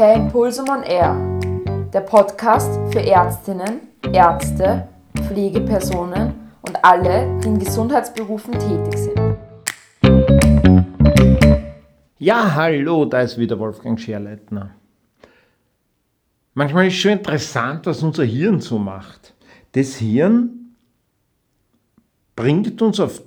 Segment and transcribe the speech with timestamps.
[0.00, 1.14] Per Impulsum on Air,
[1.92, 3.80] der Podcast für Ärztinnen,
[4.10, 4.88] Ärzte,
[5.26, 6.32] Pflegepersonen
[6.62, 9.36] und alle, die in Gesundheitsberufen tätig sind.
[12.18, 14.70] Ja, hallo, da ist wieder Wolfgang Scherleitner.
[16.54, 19.34] Manchmal ist schon interessant, was unser Hirn so macht.
[19.72, 20.76] Das Hirn
[22.34, 23.20] bringt uns auf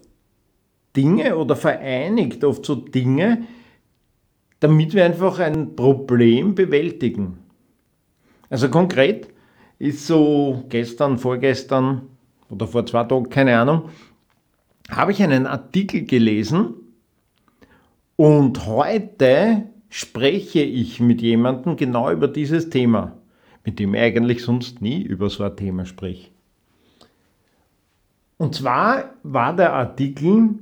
[0.96, 3.44] Dinge oder vereinigt oft so Dinge,
[4.64, 7.38] damit wir einfach ein Problem bewältigen.
[8.50, 9.28] Also konkret
[9.78, 12.04] ist so gestern, vorgestern
[12.50, 13.90] oder vor zwei Tagen, keine Ahnung,
[14.90, 16.76] habe ich einen Artikel gelesen
[18.16, 23.18] und heute spreche ich mit jemandem genau über dieses Thema,
[23.66, 26.30] mit dem ich eigentlich sonst nie über so ein Thema spreche.
[28.38, 30.60] Und zwar war der Artikel,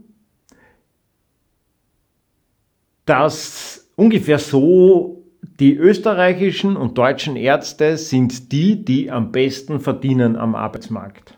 [3.05, 5.24] dass ungefähr so,
[5.60, 11.38] die österreichischen und deutschen Ärzte sind die, die am besten verdienen am Arbeitsmarkt.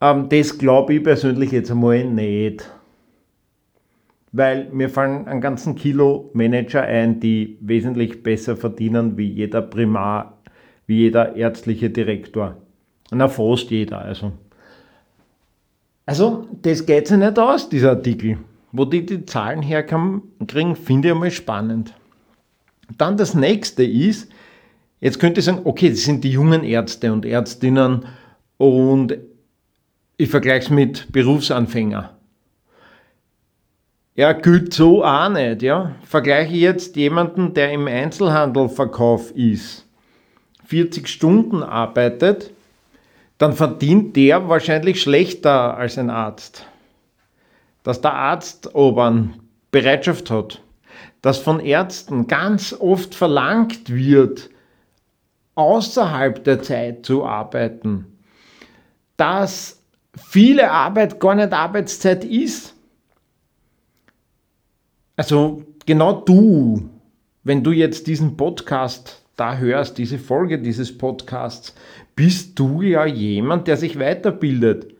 [0.00, 2.68] Ähm, das glaube ich persönlich jetzt einmal nicht.
[4.32, 10.38] Weil mir fallen einen ganzen Kilo Manager ein, die wesentlich besser verdienen wie jeder Primar,
[10.86, 12.56] wie jeder ärztliche Direktor.
[13.10, 14.32] Na, fast jeder, also.
[16.08, 18.38] Also, das geht sich nicht aus, dieser Artikel.
[18.72, 21.92] Wo die die Zahlen herkriegen, finde ich einmal spannend.
[22.96, 24.32] Dann das nächste ist,
[25.00, 28.06] jetzt könnte ich sagen, okay, das sind die jungen Ärzte und Ärztinnen
[28.56, 29.18] und
[30.16, 32.16] ich vergleiche es mit Berufsanfänger.
[34.14, 35.94] Ja, gilt so auch nicht, ja.
[36.04, 39.86] Vergleiche jetzt jemanden, der im Einzelhandelverkauf ist,
[40.64, 42.54] 40 Stunden arbeitet,
[43.38, 46.66] dann verdient der wahrscheinlich schlechter als ein Arzt.
[47.84, 50.60] Dass der Arzt obern Bereitschaft hat,
[51.22, 54.50] dass von Ärzten ganz oft verlangt wird,
[55.54, 58.06] außerhalb der Zeit zu arbeiten,
[59.16, 59.82] dass
[60.16, 62.74] viele Arbeit gar nicht Arbeitszeit ist.
[65.16, 66.88] Also genau du,
[67.42, 71.74] wenn du jetzt diesen Podcast da hörst, diese Folge dieses Podcasts,
[72.18, 74.92] bist du ja jemand, der sich weiterbildet.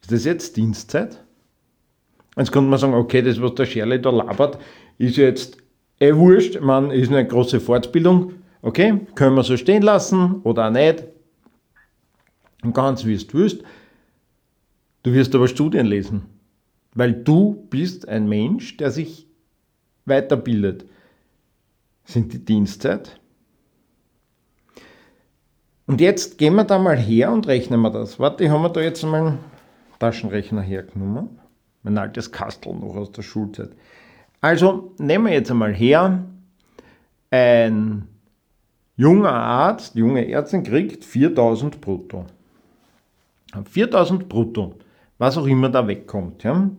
[0.00, 1.22] Ist das jetzt Dienstzeit?
[2.36, 4.58] Jetzt könnte man sagen, okay, das, was der Scherle da labert,
[4.98, 5.58] ist jetzt
[6.00, 8.32] eh wurscht, man ist eine große Fortbildung.
[8.60, 11.04] Okay, können wir so stehen lassen oder auch nicht.
[12.64, 13.62] Und ganz wie es du willst.
[15.04, 16.22] Du wirst aber Studien lesen,
[16.92, 19.28] weil du bist ein Mensch, der sich
[20.06, 20.86] weiterbildet.
[22.02, 23.20] Sind die Dienstzeit?
[25.86, 28.18] Und jetzt gehen wir da mal her und rechnen wir das.
[28.18, 29.38] Warte, ich habe mir da jetzt mal einen
[29.98, 31.38] Taschenrechner hergenommen.
[31.82, 33.70] Mein altes Kastel noch aus der Schulzeit.
[34.40, 36.24] Also nehmen wir jetzt einmal her,
[37.30, 38.08] ein
[38.96, 42.24] junger Arzt, junge Ärztin kriegt 4000 brutto.
[43.70, 44.74] 4000 brutto,
[45.18, 46.42] was auch immer da wegkommt.
[46.44, 46.70] Ja.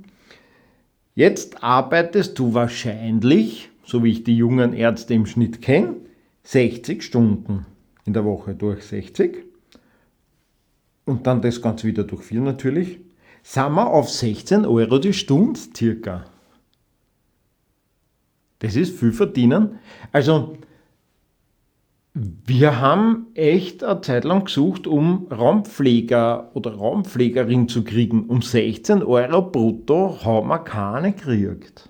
[1.14, 5.96] Jetzt arbeitest du wahrscheinlich, so wie ich die jungen Ärzte im Schnitt kenne,
[6.44, 7.66] 60 Stunden
[8.06, 9.44] in der Woche durch 60
[11.06, 13.00] und dann das Ganze wieder durch 4 natürlich,
[13.44, 16.26] sind wir auf 16 Euro die Stunde circa.
[18.60, 19.80] Das ist viel verdienen.
[20.12, 20.58] Also,
[22.14, 28.26] wir haben echt eine Zeit lang gesucht, um Raumpfleger oder Raumpflegerin zu kriegen.
[28.28, 31.90] Um 16 Euro brutto haben wir keine gekriegt.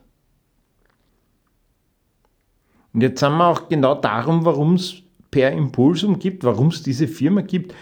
[2.92, 5.05] Und jetzt sind wir auch genau darum, warum es
[5.36, 7.76] per Impulsum gibt, warum es diese Firma gibt.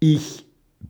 [0.00, 0.44] Ich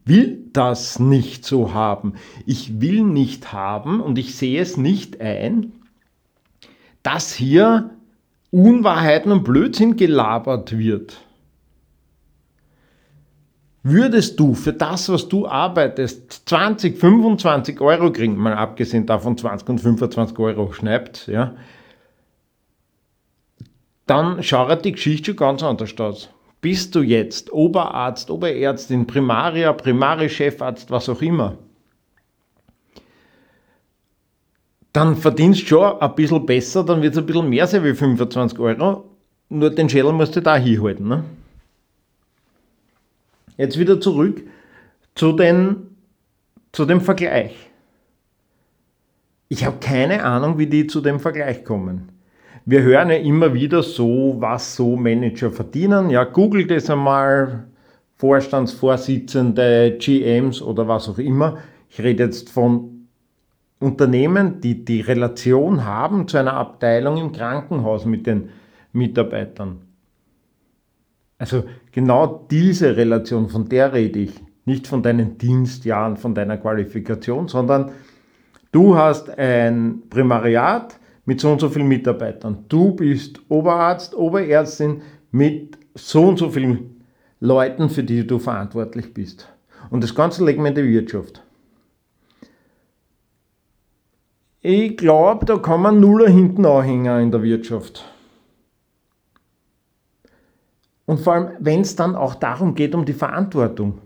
[0.05, 2.15] will das nicht so haben.
[2.47, 5.73] Ich will nicht haben und ich sehe es nicht ein,
[7.05, 7.91] dass hier
[8.51, 11.21] Unwahrheiten und Blödsinn gelabert wird.
[13.85, 19.69] Würdest du für das, was du arbeitest, 20, 25 Euro kriegen, mal abgesehen davon 20
[19.69, 21.55] und 25 Euro schnappt, ja,
[24.06, 26.28] dann schaut die Geschichte schon ganz anders aus.
[26.60, 31.59] Bist du jetzt Oberarzt, Oberärztin, Primaria, Primarichefarzt, was auch immer,
[34.95, 37.95] dann verdienst du schon ein bisschen besser, dann wird es ein bisschen mehr sein wie
[37.95, 39.04] 25 Euro,
[39.48, 41.09] nur den Schädel musst du da hinhalten.
[41.09, 41.24] Ne?
[43.57, 44.42] Jetzt wieder zurück
[45.16, 45.97] zu, den,
[46.71, 47.57] zu dem Vergleich.
[49.48, 52.14] Ich habe keine Ahnung, wie die zu dem Vergleich kommen.
[52.66, 56.09] Wir hören ja immer wieder so, was so Manager verdienen.
[56.09, 57.65] Ja, googelt es einmal,
[58.16, 61.59] Vorstandsvorsitzende, GMs oder was auch immer.
[61.91, 63.09] Ich rede jetzt von
[63.81, 68.49] Unternehmen, die die Relation haben zu einer Abteilung im Krankenhaus mit den
[68.95, 69.83] Mitarbeitern.
[71.37, 74.33] Also genau diese Relation, von der rede ich.
[74.65, 77.93] Nicht von deinen Dienstjahren, von deiner Qualifikation, sondern
[78.72, 82.65] du hast ein Primariat mit so und so vielen Mitarbeitern.
[82.68, 87.04] Du bist Oberarzt, Oberärztin mit so und so vielen
[87.41, 89.48] Leuten, für die du verantwortlich bist.
[89.91, 91.42] Und das Ganze legen wir in die Wirtschaft.
[94.60, 98.04] Ich glaube, da kann man Nuller hinten anhängen in der Wirtschaft.
[101.04, 103.98] Und vor allem, wenn es dann auch darum geht, um die Verantwortung.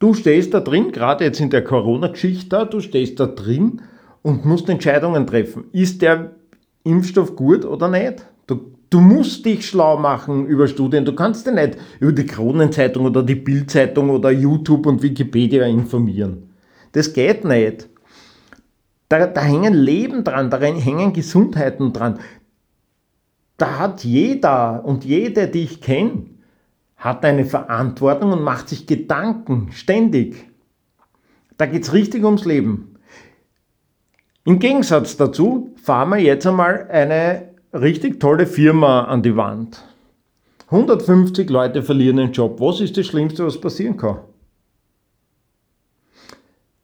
[0.00, 3.80] Du stehst da drin, gerade jetzt in der Corona-Geschichte du stehst da drin
[4.24, 5.66] und musst Entscheidungen treffen.
[5.70, 6.32] Ist der
[6.82, 8.26] Impfstoff gut oder nicht?
[8.46, 11.04] Du, du musst dich schlau machen über Studien.
[11.04, 16.50] Du kannst dich nicht über die Kronenzeitung oder die Bildzeitung oder YouTube und Wikipedia informieren.
[16.92, 17.88] Das geht nicht.
[19.10, 22.18] Da, da hängen Leben dran, da hängen Gesundheiten dran.
[23.58, 26.30] Da hat jeder und jede, die ich kenne,
[26.96, 30.46] hat eine Verantwortung und macht sich Gedanken ständig.
[31.58, 32.93] Da geht es richtig ums Leben.
[34.46, 39.82] Im Gegensatz dazu fahren wir jetzt einmal eine richtig tolle Firma an die Wand.
[40.66, 42.60] 150 Leute verlieren den Job.
[42.60, 44.18] Was ist das Schlimmste, was passieren kann?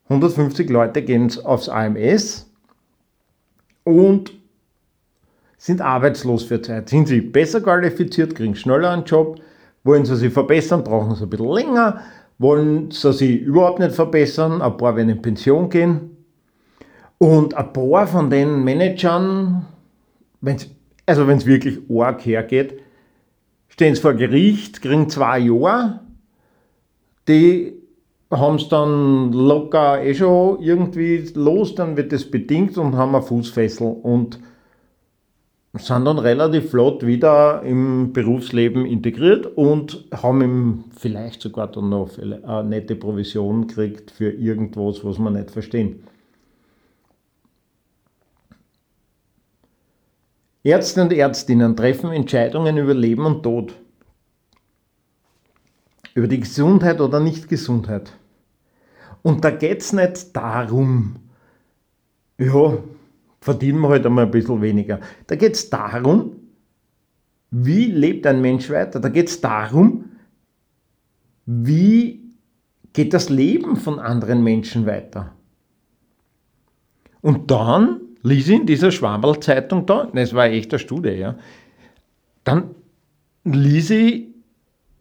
[0.05, 2.51] 150 Leute gehen aufs AMS
[3.85, 4.33] und
[5.59, 6.89] sind arbeitslos für Zeit.
[6.89, 9.39] Sind sie besser qualifiziert, kriegen schneller einen Job,
[9.85, 12.01] wollen sie sich verbessern, brauchen sie ein bisschen länger,
[12.39, 16.17] wollen sie sich überhaupt nicht verbessern, ein paar werden in Pension gehen.
[17.23, 19.67] Und ein paar von den Managern,
[20.41, 20.71] wenn's,
[21.05, 22.81] also wenn es wirklich arg hergeht,
[23.69, 26.01] stehen sie vor Gericht, kriegen zwei Jahre,
[27.29, 27.75] die
[28.31, 33.23] haben es dann locker eh schon irgendwie los, dann wird es bedingt und haben eine
[33.23, 34.41] Fußfessel und
[35.75, 42.17] sind dann relativ flott wieder im Berufsleben integriert und haben ihm vielleicht sogar dann noch
[42.19, 46.03] eine nette Provision gekriegt für irgendwas, was man nicht verstehen.
[50.63, 53.75] Ärzte und Ärztinnen treffen Entscheidungen über Leben und Tod,
[56.15, 58.13] über die Gesundheit oder Nicht-Gesundheit.
[59.23, 61.17] Und da geht es nicht darum,
[62.39, 62.79] ja,
[63.41, 65.01] verdienen wir halt einmal ein bisschen weniger.
[65.27, 66.37] Da geht es darum,
[67.51, 69.01] wie lebt ein Mensch weiter.
[69.01, 70.11] Da geht es darum,
[71.47, 72.35] wie
[72.93, 75.33] geht das Leben von anderen Menschen weiter.
[77.21, 81.37] Und dann ich in dieser Schwammel-Zeitung da, das war echt eine Studie, ja,
[82.45, 82.75] dann
[83.45, 84.27] ließ ich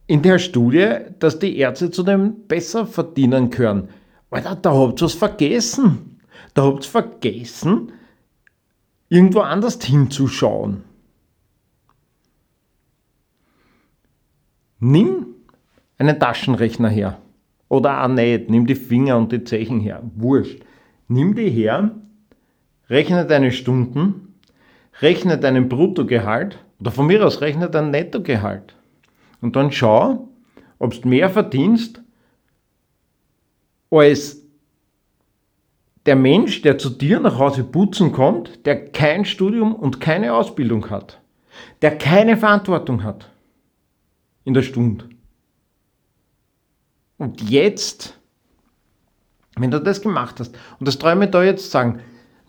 [0.08, 3.90] in der Studie, dass die Ärzte zu dem besser verdienen können.
[4.32, 6.20] Alter, da habt ihr was vergessen.
[6.54, 7.92] Da habt ihr vergessen,
[9.08, 10.84] irgendwo anders hinzuschauen.
[14.80, 15.28] Nimm
[15.98, 17.20] einen Taschenrechner her.
[17.68, 20.02] Oder auch nicht, nimm die Finger und die Zeichen her.
[20.16, 20.60] Wurscht.
[21.08, 21.92] Nimm die her,
[22.90, 24.36] rechne deine Stunden,
[25.02, 28.76] rechne deinen Bruttogehalt oder von mir aus rechne dein Nettogehalt.
[29.42, 30.30] Und dann schau,
[30.80, 32.02] ob du mehr verdienst
[33.90, 34.42] als
[36.06, 40.90] der Mensch, der zu dir nach Hause putzen kommt, der kein Studium und keine Ausbildung
[40.90, 41.20] hat,
[41.82, 43.30] der keine Verantwortung hat
[44.44, 45.06] in der Stunde.
[47.18, 48.18] Und jetzt,
[49.58, 52.00] wenn du das gemacht hast, und das träume ich da jetzt sagen,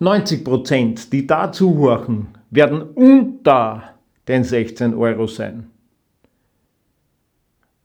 [0.01, 3.93] 90 Prozent, die da zuhören, werden unter
[4.27, 5.69] den 16 Euro sein.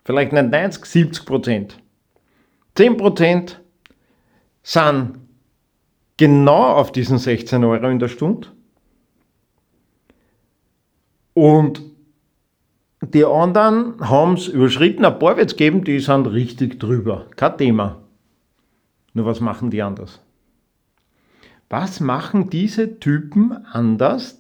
[0.03, 1.79] Vielleicht nicht 90, 70 Prozent.
[2.75, 3.61] 10 Prozent
[4.63, 5.19] sind
[6.17, 8.49] genau auf diesen 16 Euro in der Stunde.
[11.35, 11.83] Und
[13.03, 15.05] die anderen haben es überschritten.
[15.05, 17.27] Ein paar wird es geben, die sind richtig drüber.
[17.37, 18.03] Kein Thema.
[19.13, 20.23] Nur was machen die anders?
[21.69, 24.39] Was machen diese Typen anders,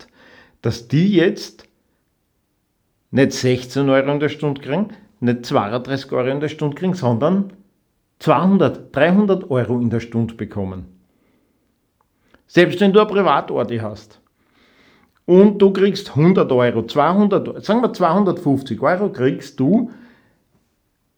[0.62, 1.68] dass die jetzt
[3.10, 4.88] nicht 16 Euro in der Stunde kriegen,
[5.20, 7.52] nicht 32 Euro in der Stunde kriegen, sondern
[8.20, 10.86] 200, 300 Euro in der Stunde bekommen?
[12.46, 14.20] Selbst wenn du eine Privatordi hast
[15.24, 19.90] und du kriegst 100 Euro, 200, sagen wir 250 Euro kriegst du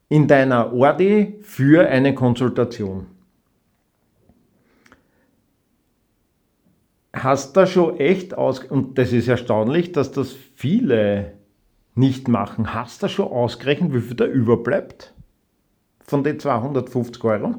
[0.09, 3.05] in deiner Ordi für eine Konsultation.
[7.23, 11.33] Hast da schon echt aus, und das ist erstaunlich, dass das viele
[11.95, 15.13] nicht machen, hast da schon ausgerechnet, wie viel da überbleibt
[15.99, 17.55] von den 250 Euro?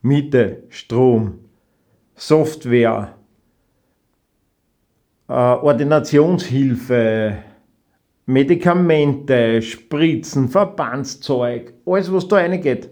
[0.00, 1.40] Miete, Strom,
[2.14, 3.16] Software,
[5.28, 7.38] äh, Ordinationshilfe,
[8.26, 12.90] Medikamente, Spritzen, Verbandszeug, alles was da reingeht.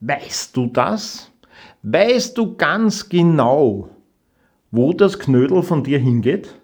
[0.00, 1.30] Weißt du das?
[1.82, 3.88] Weißt du ganz genau,
[4.72, 6.56] wo das Knödel von dir hingeht?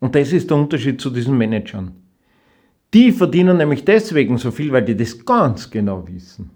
[0.00, 1.92] Und das ist der Unterschied zu diesen Managern.
[2.92, 6.50] Die verdienen nämlich deswegen so viel, weil die das ganz genau wissen.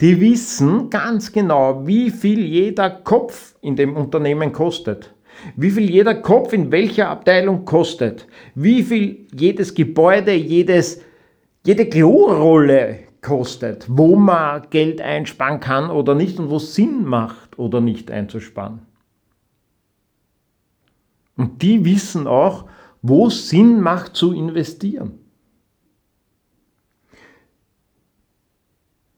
[0.00, 5.14] Die wissen ganz genau, wie viel jeder Kopf in dem Unternehmen kostet.
[5.56, 8.26] Wie viel jeder Kopf in welcher Abteilung kostet.
[8.54, 11.02] Wie viel jedes Gebäude, jedes,
[11.64, 13.86] jede Klorolle kostet.
[13.88, 18.80] Wo man Geld einsparen kann oder nicht und wo es Sinn macht oder nicht einzusparen.
[21.36, 22.68] Und die wissen auch,
[23.02, 25.12] wo es Sinn macht zu investieren.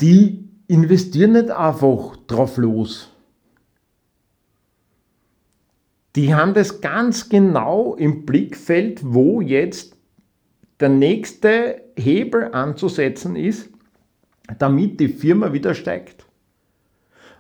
[0.01, 3.11] Die investieren nicht einfach drauf los.
[6.15, 9.97] Die haben das ganz genau im Blickfeld, wo jetzt
[10.79, 13.71] der nächste Hebel anzusetzen ist,
[14.59, 16.27] damit die Firma wieder steigt.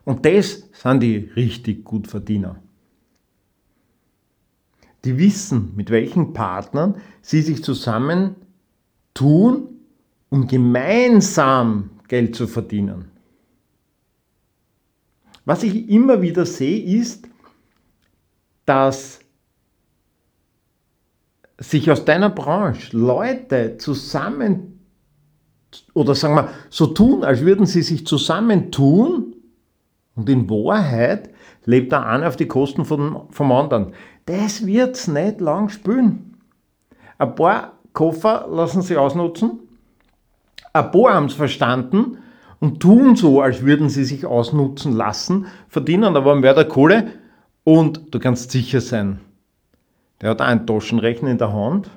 [0.04, 2.60] Und das sind die richtig gut Verdiener.
[5.04, 8.36] Die wissen, mit welchen Partnern sie sich zusammen
[9.14, 9.68] tun,
[10.30, 13.10] um gemeinsam Geld zu verdienen.
[15.44, 17.28] Was ich immer wieder sehe, ist,
[18.64, 19.20] dass
[21.58, 24.80] sich aus deiner Branche Leute zusammen
[25.94, 29.31] oder sagen wir so tun, als würden sie sich zusammentun
[30.14, 31.30] und in Wahrheit
[31.64, 33.92] lebt der eine auf die Kosten von, vom anderen.
[34.26, 36.36] Das wird es nicht lang spülen.
[37.18, 39.60] Ein paar Koffer lassen sie ausnutzen,
[40.72, 42.18] ein paar haben es verstanden
[42.60, 47.08] und tun so, als würden sie sich ausnutzen lassen, verdienen aber mehr der Kohle
[47.64, 49.20] und du kannst sicher sein,
[50.20, 51.90] der hat einen Taschenrechner in der Hand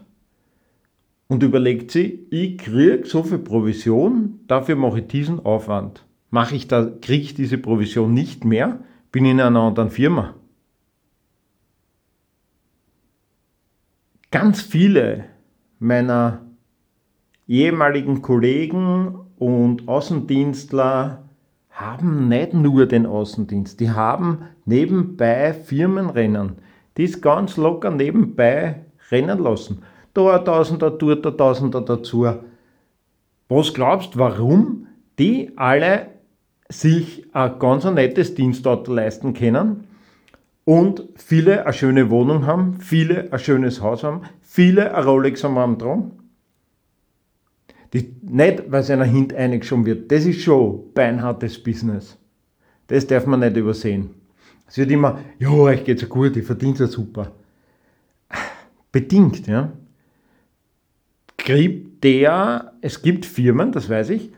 [1.27, 6.03] und überlegt sich, ich kriege so viel Provision, dafür mache ich diesen Aufwand.
[6.35, 10.33] Mache ich da, kriege ich diese Provision nicht mehr, bin in einer anderen Firma.
[14.31, 15.23] Ganz viele
[15.79, 16.41] meiner
[17.47, 21.23] ehemaligen Kollegen und Außendienstler
[21.69, 26.57] haben nicht nur den Außendienst, die haben nebenbei Firmenrennen,
[26.97, 29.83] die es ganz locker nebenbei rennen lassen.
[30.13, 32.27] Da ein Tausender, dort ein Tausender dazu.
[33.47, 34.87] Was glaubst, warum
[35.17, 36.14] die alle
[36.69, 39.85] sich ein ganz nettes Dienstauto leisten können
[40.63, 45.57] und viele eine schöne Wohnung haben, viele ein schönes Haus haben, viele ein Rolex am
[45.57, 46.11] Arm tragen?
[47.93, 50.11] Die, nicht, weil es einer hint schon wird.
[50.11, 52.17] Das ist schon beinhartes Business.
[52.87, 54.09] Das darf man nicht übersehen.
[54.67, 57.31] Es wird immer, ja, euch geht's ja gut, ich verdiene ja super.
[58.91, 59.71] Bedingt, ja.
[61.37, 64.31] Kriegt der, es gibt Firmen, das weiß ich,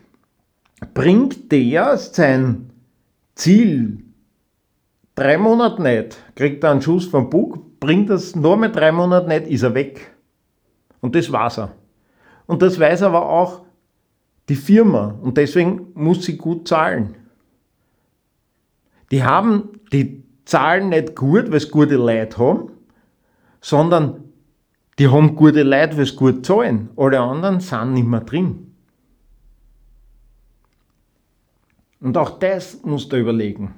[0.93, 2.69] bringt der sein
[3.36, 4.03] Ziel
[5.15, 9.27] drei Monate nicht, kriegt er einen Schuss vom Bug, bringt das nur mit drei Monaten
[9.27, 10.15] nicht, ist er weg.
[11.01, 11.72] Und das war's er.
[12.46, 13.62] Und das weiß aber auch
[14.48, 17.15] die Firma und deswegen muss sie gut zahlen.
[19.12, 22.72] Die haben, die zahlen nicht gut, weil sie gute Leute haben,
[23.60, 24.24] sondern
[25.00, 26.89] die haben gute Leute, weil sie gut zahlen.
[26.96, 28.66] Alle anderen sind nicht mehr drin.
[32.00, 33.74] Und auch das musst du überlegen.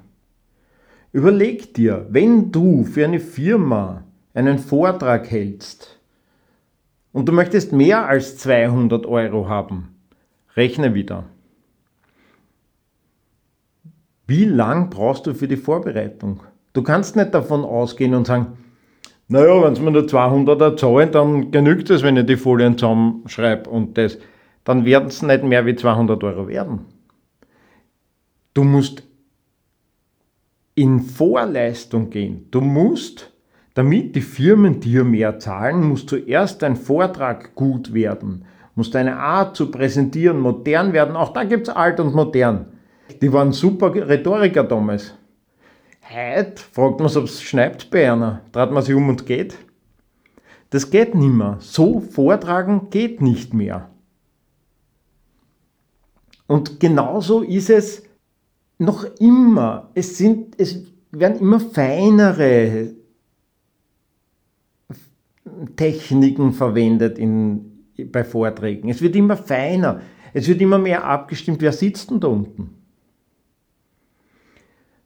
[1.12, 6.00] Überleg dir, wenn du für eine Firma einen Vortrag hältst,
[7.12, 9.96] und du möchtest mehr als 200 Euro haben,
[10.56, 11.24] rechne wieder.
[14.26, 16.40] Wie lang brauchst du für die Vorbereitung?
[16.72, 18.58] Du kannst nicht davon ausgehen und sagen,
[19.26, 23.68] naja, wenn sie mir nur 200er zahlen, dann genügt es, wenn ich die Folien zusammenschreibe
[23.68, 24.18] und das.
[24.64, 26.80] Dann werden es nicht mehr wie 200 Euro werden.
[28.54, 29.02] Du musst
[30.74, 32.48] in Vorleistung gehen.
[32.50, 33.32] Du musst
[33.74, 39.56] damit die Firmen dir mehr zahlen, muss zuerst dein Vortrag gut werden, muss deine Art
[39.56, 41.16] zu präsentieren modern werden.
[41.16, 42.66] Auch da gibt es alt und modern.
[43.20, 45.14] Die waren super Rhetoriker damals.
[46.02, 48.42] Heute fragt man sich, ob es schneibt bei einer.
[48.52, 49.56] Dreht man sich um und geht.
[50.70, 51.56] Das geht nicht mehr.
[51.60, 53.90] So vortragen geht nicht mehr.
[56.46, 58.02] Und genauso ist es
[58.80, 59.90] noch immer.
[59.94, 62.94] Es, sind, es werden immer feinere
[65.76, 68.88] Techniken verwendet in, bei Vorträgen.
[68.88, 70.00] Es wird immer feiner.
[70.32, 72.74] Es wird immer mehr abgestimmt, wer sitzt denn da unten?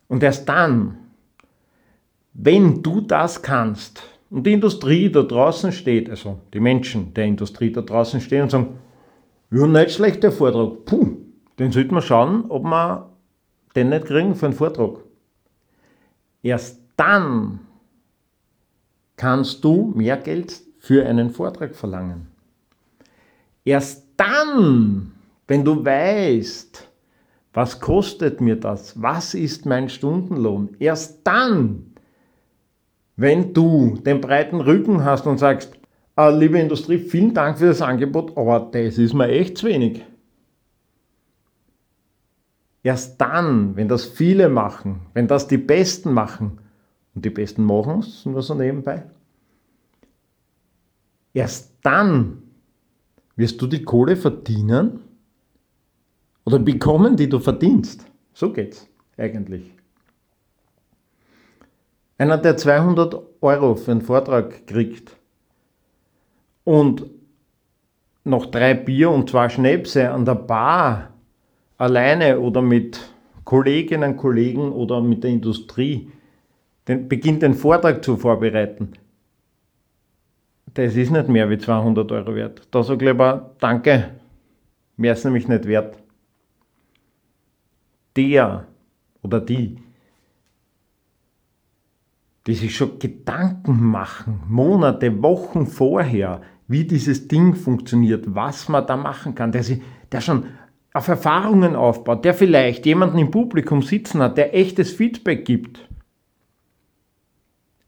[0.07, 0.99] Und erst dann,
[2.35, 7.73] wenn du das kannst und die Industrie da draußen steht, also die Menschen der Industrie
[7.73, 8.79] da draußen stehen und sagen,
[9.51, 11.17] ja, nicht schlecht der Vortrag, puh,
[11.59, 13.14] den sollte man schauen, ob wir
[13.75, 14.99] den nicht kriegen für einen Vortrag.
[16.43, 17.61] Erst dann
[19.17, 22.27] kannst du mehr Geld für einen Vortrag verlangen.
[23.65, 25.13] Erst dann,
[25.49, 26.89] wenn du weißt,
[27.55, 31.95] was kostet mir das, was ist mein Stundenlohn, erst dann,
[33.17, 35.73] wenn du den breiten Rücken hast und sagst,
[36.17, 40.03] ah, liebe Industrie, vielen Dank für das Angebot, aber das ist mir echt zu wenig.
[42.85, 46.59] Erst dann, wenn das viele machen, wenn das die Besten machen,
[47.15, 49.05] und die Besten machen es nur so nebenbei,
[51.33, 52.43] erst dann
[53.37, 55.01] wirst du die Kohle verdienen
[56.45, 58.05] oder bekommen, die du verdienst.
[58.35, 58.87] So geht's
[59.17, 59.73] eigentlich.
[62.19, 65.17] Einer, der 200 Euro für einen Vortrag kriegt
[66.65, 67.07] und
[68.25, 71.14] noch drei Bier und zwei Schnäpse an der Bar
[71.79, 73.01] alleine oder mit
[73.45, 76.11] Kolleginnen und Kollegen oder mit der Industrie
[76.89, 78.93] den, beginnt den Vortrag zu vorbereiten,
[80.75, 82.67] das ist nicht mehr wie 200 Euro wert.
[82.71, 84.11] Da sage ich lieber, danke,
[84.97, 85.97] mehr ist nämlich nicht wert.
[88.17, 88.67] Der
[89.23, 89.79] oder die,
[92.47, 98.97] die sich schon Gedanken machen, Monate, Wochen vorher, wie dieses Ding funktioniert, was man da
[98.97, 99.81] machen kann, der, sich,
[100.13, 100.47] der schon
[100.95, 105.89] auf Erfahrungen aufbaut, der vielleicht jemanden im Publikum sitzen hat, der echtes Feedback gibt.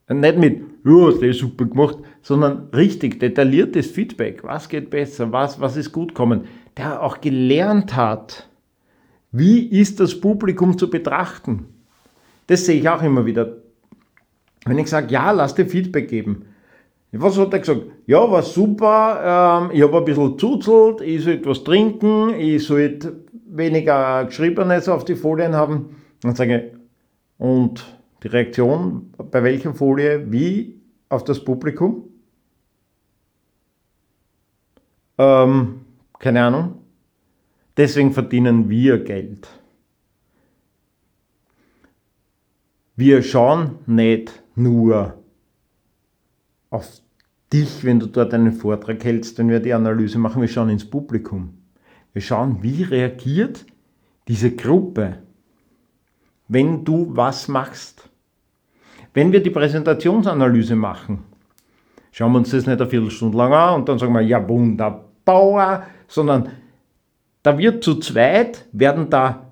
[0.09, 4.43] Und nicht mit, ja, hast du super gemacht, sondern richtig detailliertes Feedback.
[4.43, 5.31] Was geht besser?
[5.31, 6.45] Was, was ist gut kommen?
[6.75, 8.49] Der auch gelernt hat,
[9.31, 11.65] wie ist das Publikum zu betrachten.
[12.47, 13.57] Das sehe ich auch immer wieder.
[14.65, 16.45] Wenn ich sage, ja, lass dir Feedback geben.
[17.11, 17.81] Was hat er gesagt?
[18.05, 23.23] Ja, war super, ähm, ich habe ein bisschen zuzelt, ich sollte was trinken, ich sollte
[23.47, 25.95] weniger Geschriebenes auf die Folien haben.
[26.21, 26.77] Dann sage ich,
[27.37, 27.85] und
[28.23, 32.03] die Reaktion bei welcher Folie wie auf das Publikum?
[35.17, 35.81] Ähm,
[36.19, 36.79] keine Ahnung.
[37.77, 39.47] Deswegen verdienen wir Geld.
[42.95, 45.13] Wir schauen nicht nur
[46.69, 46.87] auf
[47.51, 50.89] dich, wenn du dort einen Vortrag hältst, wenn wir die Analyse machen, wir schauen ins
[50.89, 51.53] Publikum.
[52.13, 53.65] Wir schauen, wie reagiert
[54.27, 55.19] diese Gruppe,
[56.47, 58.09] wenn du was machst.
[59.13, 61.23] Wenn wir die Präsentationsanalyse machen,
[62.11, 65.87] schauen wir uns das nicht eine Viertelstunde lang an und dann sagen wir, ja wunderbar,
[66.07, 66.49] sondern
[67.43, 69.46] da wird zu zweit, werden da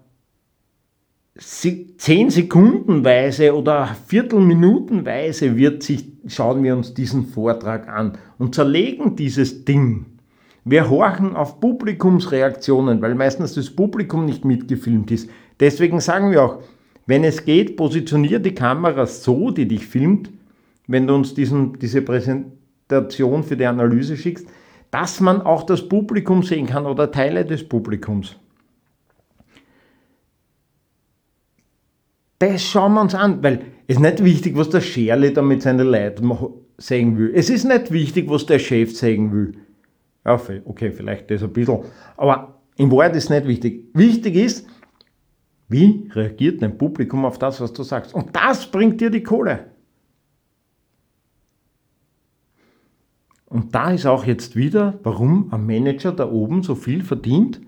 [1.37, 9.65] zehn Sekundenweise oder Viertelminutenweise wird sich, schauen wir uns diesen Vortrag an und zerlegen dieses
[9.65, 10.05] Ding.
[10.63, 15.29] Wir horchen auf Publikumsreaktionen, weil meistens das Publikum nicht mitgefilmt ist.
[15.59, 16.59] Deswegen sagen wir auch,
[17.05, 20.31] wenn es geht, positionier die Kamera so, die dich filmt,
[20.87, 24.47] wenn du uns diesen, diese Präsentation für die Analyse schickst,
[24.89, 28.37] dass man auch das Publikum sehen kann oder Teile des Publikums.
[32.39, 35.61] Das schauen wir uns an, weil es ist nicht wichtig, was der Scherli da mit
[35.61, 36.31] seinen Leuten
[36.77, 37.31] sagen will.
[37.33, 39.53] Es ist nicht wichtig, was der Chef sagen will.
[40.25, 41.79] Ja, okay, vielleicht das ein bisschen.
[42.17, 43.85] Aber im Wort ist nicht wichtig.
[43.93, 44.67] Wichtig ist,
[45.69, 48.13] wie reagiert dein Publikum auf das, was du sagst?
[48.13, 49.71] Und das bringt dir die Kohle.
[53.45, 57.61] Und da ist auch jetzt wieder, warum ein Manager da oben so viel verdient,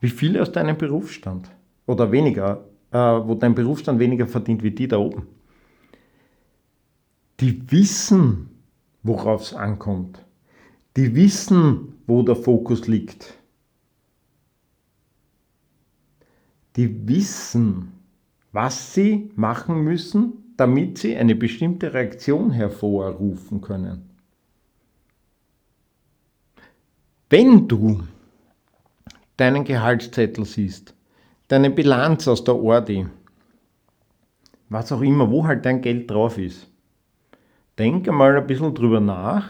[0.00, 1.50] wie viele aus deinem Berufsstand.
[1.86, 2.64] Oder weniger,
[2.96, 5.26] wo dein Berufsstand weniger verdient wie die da oben.
[7.40, 8.48] Die wissen,
[9.02, 10.24] worauf es ankommt.
[10.96, 13.36] Die wissen, wo der Fokus liegt.
[16.76, 17.92] die wissen,
[18.52, 24.10] was sie machen müssen, damit sie eine bestimmte Reaktion hervorrufen können.
[27.28, 28.02] Wenn du
[29.36, 30.94] deinen Gehaltszettel siehst,
[31.48, 33.06] deine Bilanz aus der Ordi,
[34.68, 36.68] was auch immer, wo halt dein Geld drauf ist,
[37.78, 39.48] denk einmal ein bisschen drüber nach.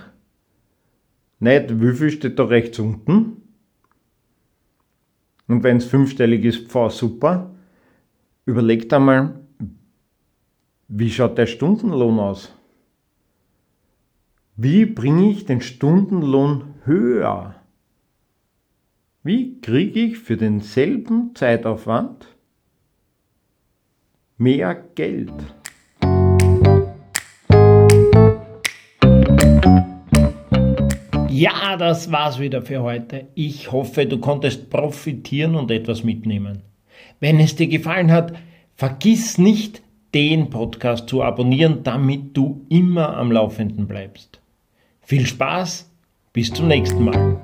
[1.39, 3.43] Nicht, wie viel steht da rechts unten,
[5.49, 7.55] und wenn es fünfstellig ist, pfau super.
[8.45, 9.41] Überlegt einmal,
[10.89, 12.53] wie schaut der Stundenlohn aus?
[14.57, 17.56] Wie bringe ich den Stundenlohn höher?
[19.27, 22.29] Wie kriege ich für denselben Zeitaufwand
[24.37, 25.33] mehr Geld.
[31.29, 33.27] Ja, das war's wieder für heute.
[33.35, 36.63] Ich hoffe, du konntest profitieren und etwas mitnehmen.
[37.19, 38.33] Wenn es dir gefallen hat,
[38.77, 39.83] vergiss nicht,
[40.15, 44.41] den Podcast zu abonnieren, damit du immer am Laufenden bleibst.
[45.01, 45.91] Viel Spaß,
[46.33, 47.41] bis zum nächsten Mal.